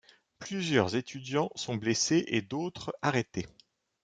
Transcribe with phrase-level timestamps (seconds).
[0.39, 3.45] Plusieurs étudiants sont blessés et d'autres arrêtés.